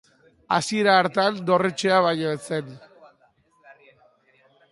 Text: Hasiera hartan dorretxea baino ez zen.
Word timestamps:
Hasiera 0.55 0.95
hartan 1.01 1.35
dorretxea 1.49 1.99
baino 2.07 2.33
ez 2.37 2.41
zen. 2.63 2.73